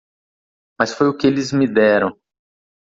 Mas 0.79 0.93
foi 0.95 1.09
o 1.09 1.15
que 1.15 1.27
eles 1.27 1.51
me 1.53 1.67
deram. 1.71 2.17